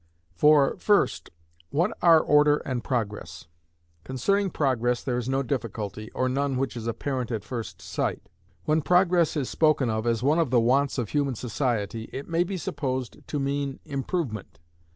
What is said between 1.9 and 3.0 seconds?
are Order and